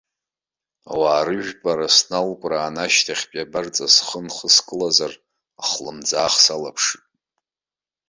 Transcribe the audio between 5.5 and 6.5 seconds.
ахлымӡаах